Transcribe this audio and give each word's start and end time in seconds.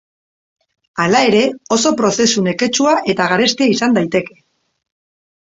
Hala 1.03 1.19
ere, 1.27 1.41
oso 1.77 1.91
prozesu 2.01 2.45
neketsua 2.47 2.97
eta 3.15 3.31
garestia 3.35 3.71
izan 3.75 3.95
daiteke. 3.99 4.43